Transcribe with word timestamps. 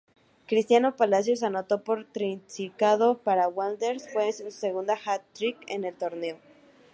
Cristian 0.47 0.95
Palacios 0.95 1.43
anotó 1.43 1.83
por 1.83 2.05
triplicado 2.11 3.19
para 3.19 3.47
Wanderers, 3.47 4.11
fue 4.11 4.33
su 4.33 4.49
segundo 4.49 4.93
hat-trick 4.93 5.57
en 5.67 5.83
el 5.83 5.93
torneo. 5.93 6.39